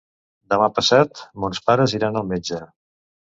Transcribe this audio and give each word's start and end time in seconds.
Demà 0.53 0.69
passat 0.77 1.19
mons 1.45 1.61
pares 1.69 1.95
iran 1.99 2.19
al 2.23 2.27
metge. 2.31 2.63